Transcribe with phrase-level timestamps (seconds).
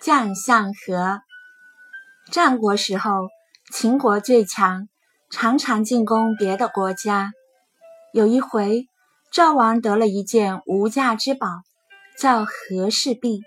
[0.00, 1.20] 将相和。
[2.30, 3.28] 战国时候，
[3.72, 4.88] 秦国最强，
[5.30, 7.32] 常常进攻别的国家。
[8.12, 8.86] 有一回，
[9.32, 11.48] 赵王得了一件无价之宝，
[12.18, 13.42] 叫和氏璧。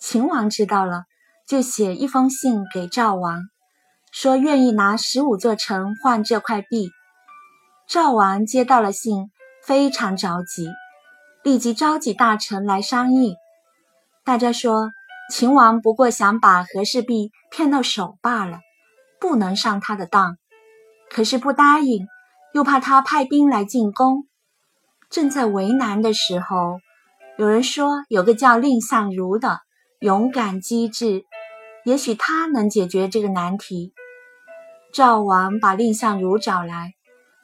[0.00, 1.04] 秦王知道了，
[1.46, 3.42] 就写一封信给赵王，
[4.12, 6.90] 说愿意拿十五座城换这块璧。
[7.86, 9.30] 赵王接到了信，
[9.62, 10.68] 非常着急，
[11.42, 13.36] 立即召集大臣来商议。
[14.24, 14.90] 大家说，
[15.30, 18.60] 秦王不过想把和氏璧骗到手罢了，
[19.20, 20.36] 不能上他的当。
[21.10, 22.06] 可是不答应，
[22.52, 24.26] 又怕他派兵来进攻。
[25.10, 26.78] 正在为难的时候，
[27.38, 29.60] 有人说有个叫蔺相如的，
[30.00, 31.24] 勇敢机智，
[31.84, 33.92] 也许他能解决这个难题。
[34.92, 36.94] 赵王把蔺相如找来。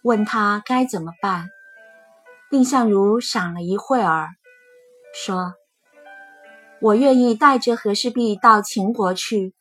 [0.03, 1.51] 问他该怎么办，
[2.51, 4.31] 蔺相如想了一会儿，
[5.13, 5.53] 说
[6.81, 9.55] ：“我愿意带着和氏璧到秦国去。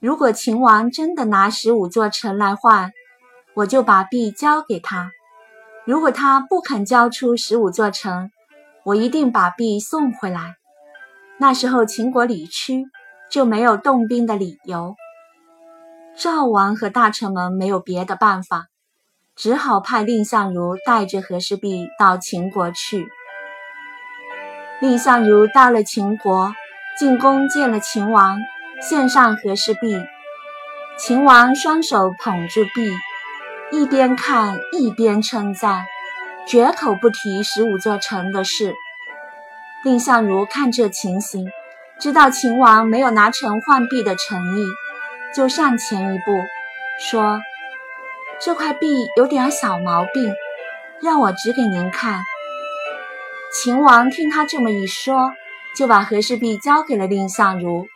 [0.00, 2.92] 如果秦王真的拿十五座城来换，
[3.54, 5.10] 我就把璧交给他；
[5.86, 8.30] 如果他不肯交出十五座城，
[8.84, 10.56] 我一定把璧送回来。
[11.38, 12.84] 那时候秦国理屈，
[13.30, 14.94] 就没有动兵的理由。”
[16.18, 18.66] 赵王和大臣们没有别的办法。
[19.34, 23.08] 只好派蔺相如带着和氏璧到秦国去。
[24.82, 26.52] 蔺相如到了秦国，
[26.98, 28.40] 进宫见了秦王，
[28.80, 29.96] 献上和氏璧。
[30.98, 32.92] 秦王双手捧住璧，
[33.70, 35.84] 一边看一边称赞，
[36.48, 38.74] 绝口不提十五座城的事。
[39.84, 41.48] 蔺相如看这情形，
[42.00, 44.64] 知道秦王没有拿城换璧的诚意，
[45.32, 46.24] 就上前一步
[46.98, 47.40] 说。
[48.40, 50.34] 这块璧有点小毛病，
[51.00, 52.24] 让我指给您看。
[53.52, 55.30] 秦王听他这么一说，
[55.76, 57.86] 就把和氏璧交给了蔺相如。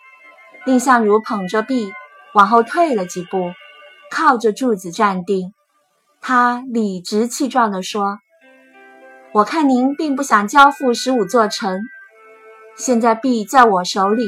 [0.67, 1.93] 蔺相如捧着璧
[2.35, 3.53] 往后退了几步，
[4.11, 5.55] 靠着柱子站定。
[6.21, 8.19] 他理直气壮地说
[9.33, 11.81] ：“我看您并不想交付十五座城，
[12.77, 14.25] 现在璧在我手里，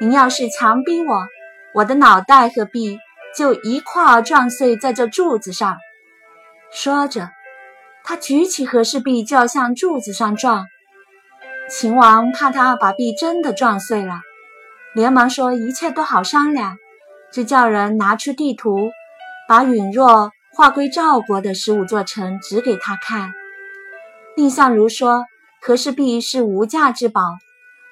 [0.00, 1.26] 您要是强逼我，
[1.74, 2.98] 我的脑袋和璧。”
[3.32, 5.78] 就一块儿撞碎在这柱子上。
[6.72, 7.30] 说着，
[8.04, 10.66] 他举起和氏璧就要向柱子上撞。
[11.68, 14.20] 秦王怕他把璧真的撞碎了，
[14.94, 16.76] 连忙说：“一切都好商量，
[17.32, 18.90] 就叫人拿出地图，
[19.48, 23.32] 把允若划归赵国的十五座城指给他看。”
[24.36, 25.26] 蔺相如说
[25.62, 27.22] ：“和氏璧是无价之宝，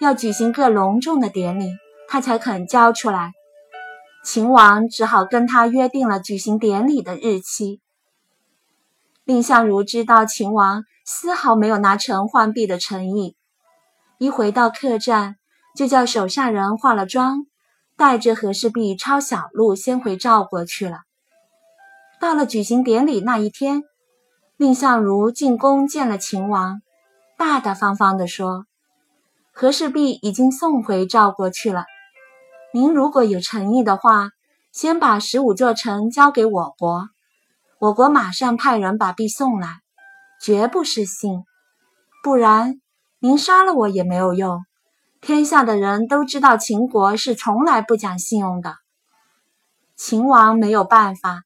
[0.00, 1.70] 要举行个隆重的典礼，
[2.08, 3.32] 他才肯交出来。”
[4.24, 7.80] 秦王只好跟他约定了举行典礼的日期。
[9.28, 13.36] 蔺相如知道秦王丝毫没有拿成换璧的诚意，
[14.16, 15.36] 一回到客栈，
[15.76, 17.44] 就叫手下人化了妆，
[17.94, 21.00] 带着和氏璧抄小路先回赵国去了。
[22.18, 23.82] 到了举行典礼那一天，
[24.56, 26.80] 蔺相如进宫见了秦王，
[27.36, 28.64] 大大方方地说
[29.52, 31.84] ：“和氏璧已经送回赵国去了。”
[32.72, 34.30] 您如果有诚意的话，
[34.72, 37.10] 先把十五座城交给我国，
[37.80, 39.82] 我国马上派人把璧送来，
[40.40, 41.44] 绝不失信。
[42.24, 42.80] 不然，
[43.20, 44.64] 您杀了我也没有用。
[45.20, 48.76] 天下的人都知道秦国是从来不讲信用的。
[49.94, 51.42] 秦王没有办法，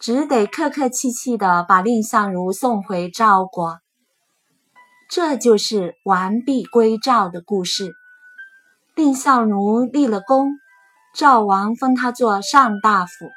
[0.00, 3.78] 只得客客气气地把蔺相如送回赵国。
[5.08, 7.92] 这就是完璧归赵的故事。
[8.96, 10.58] 蔺相如立了功。
[11.14, 13.30] 赵王封他做上大夫。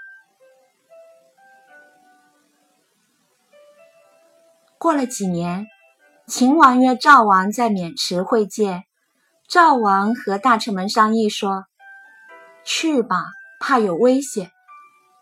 [4.79, 5.67] 过了几年，
[6.25, 8.85] 秦王约赵王在渑池会见。
[9.49, 11.65] 赵王和大臣们商议说
[12.63, 13.25] ：“去吧，
[13.59, 14.47] 怕有危险；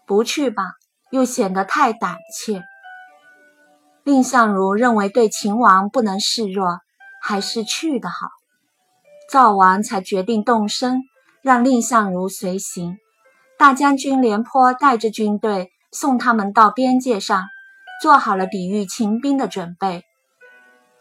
[0.06, 0.64] 不去吧，
[1.10, 2.62] 又显得太胆怯。”
[4.06, 6.82] 蔺相如认为对秦王不能示弱，
[7.20, 8.28] 还是去的好。
[9.28, 11.02] 赵王才决定动身。
[11.42, 12.98] 让蔺相如随行，
[13.58, 17.46] 大将军廉颇带着军队送他们到边界上，
[18.02, 20.04] 做好了抵御秦兵的准备。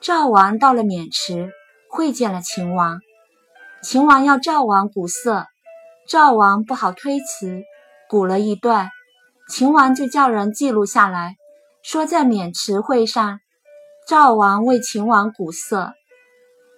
[0.01, 1.51] 赵王到了渑池，
[1.91, 3.01] 会见了秦王。
[3.83, 5.47] 秦王要赵王鼓瑟，
[6.09, 7.63] 赵王不好推辞，
[8.09, 8.91] 鼓了一段。
[9.49, 11.37] 秦王就叫人记录下来，
[11.83, 13.39] 说在渑池会上，
[14.09, 15.93] 赵王为秦王鼓瑟。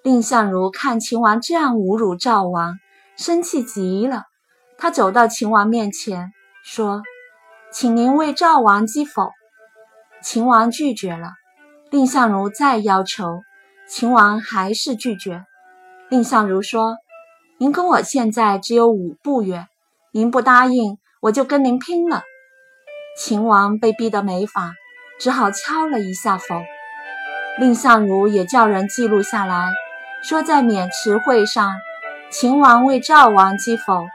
[0.04, 2.78] 蔺相如看秦王这样侮辱赵王。
[3.16, 4.24] 生气极了，
[4.76, 6.30] 他走到秦王面前，
[6.62, 7.02] 说
[7.72, 9.30] ：“请您为赵王击否。”
[10.22, 11.30] 秦王拒绝了。
[11.90, 13.42] 蔺相如再要求，
[13.88, 15.44] 秦王还是拒绝。
[16.10, 16.96] 蔺相如说
[17.58, 19.68] ：“您跟我现在只有五步远，
[20.12, 22.22] 您不答应，我就跟您拼了。”
[23.18, 24.74] 秦王被逼得没法，
[25.18, 26.62] 只好敲了一下否。
[27.58, 29.70] 蔺相如也叫人记录下来，
[30.22, 31.74] 说在渑池会上，
[32.30, 34.06] 秦王为赵王击否。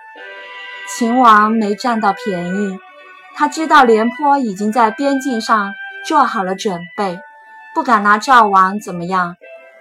[0.96, 2.78] 秦王没占到便宜，
[3.36, 5.74] 他知道廉颇已经在边境上
[6.06, 7.20] 做好了准备，
[7.74, 9.38] 不敢拿赵王怎么样，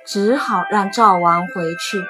[0.06, 2.04] 只好让赵王回去。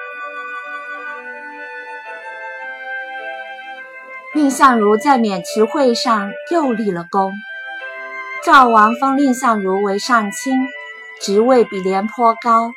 [4.35, 7.33] 蔺相如在渑池会上又立了功，
[8.45, 10.67] 赵王封蔺相如为上卿，
[11.21, 12.71] 职位比廉颇高。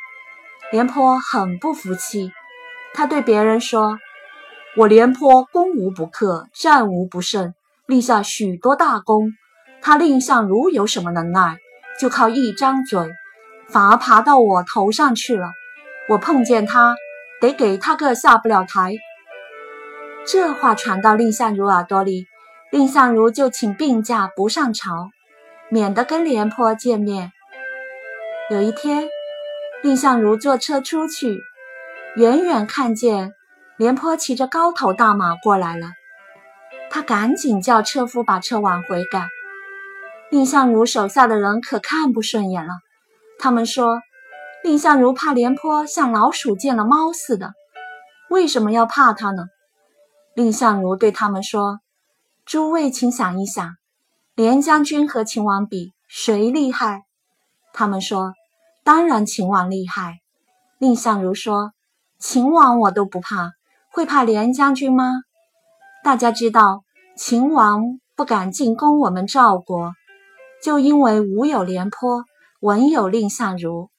[0.71, 2.31] 廉颇很不服气，
[2.93, 3.99] 他对别人说。
[4.77, 7.53] 我廉颇攻无不克，战无不胜，
[7.85, 9.31] 立下许多大功。
[9.85, 11.59] 他蔺相如有什么能耐？
[11.99, 13.13] 就靠一张嘴，
[13.69, 15.51] 反而爬到我头上去了。
[16.09, 16.95] 我碰见他，
[17.39, 18.95] 得给他个下不了台。
[20.25, 22.25] 这话传到蔺相如耳朵里，
[22.71, 25.11] 蔺相如就请病假不上朝，
[25.69, 27.31] 免得跟廉颇见面。
[28.49, 29.07] 有一天，
[29.83, 31.37] 蔺相如坐车出去，
[32.15, 33.33] 远远看见。
[33.77, 35.89] 廉颇骑着高头大马过来了，
[36.89, 39.27] 他赶紧叫车夫把车往回赶。
[40.35, 42.73] 蔺相如手下的人可看不顺眼了，
[43.39, 44.01] 他们说
[44.65, 47.53] ：“蔺相如怕廉颇像老鼠见了猫似的，
[48.29, 49.45] 为什么要怕他呢？”
[50.35, 51.79] 蔺相如对他们说
[52.45, 53.77] ：“诸位，请想一想，
[54.33, 57.05] 廉将军和秦王比，谁厉害？”
[57.71, 58.33] 他们说
[58.83, 60.19] ：“当然秦王厉害。”
[60.79, 61.71] 蔺相如说
[62.19, 63.53] ：“秦王我都不怕。”
[63.89, 65.13] 会怕廉将军吗？
[66.03, 66.83] 大家知道，
[67.15, 69.93] 秦王不敢进攻我们赵国，
[70.65, 72.23] 就因为武有廉颇，
[72.59, 73.91] 文有蔺相如。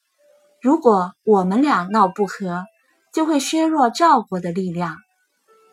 [0.61, 2.65] 如果我们俩闹不和，
[3.13, 4.97] 就会削弱赵国的力量，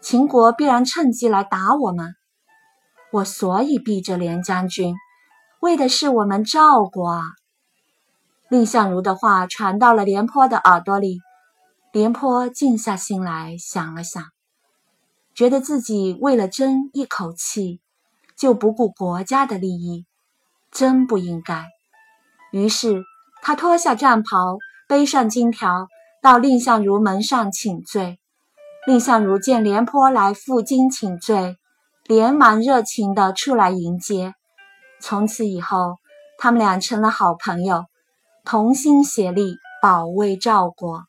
[0.03, 2.13] 秦国必然趁机来打我们。
[3.11, 4.93] 我所以避着廉将军，
[5.61, 7.23] 为的是我们赵国啊。
[8.51, 11.21] 蔺相如的话传到了廉颇的耳朵里。
[11.91, 14.23] 廉颇静下心来想了想，
[15.33, 17.81] 觉得自己为了争一口气，
[18.37, 20.05] 就不顾国家的利益，
[20.73, 21.65] 真不应该。
[22.51, 23.03] 于是
[23.41, 25.87] 他脱下战袍，背上金条，
[26.21, 28.19] 到蔺相如门上请罪。
[28.85, 31.57] 蔺相如见廉颇来负荆请罪，
[32.05, 34.33] 连忙热情地出来迎接。
[34.99, 35.99] 从此以后，
[36.37, 37.85] 他们俩成了好朋友，
[38.43, 41.03] 同心协力保卫赵国。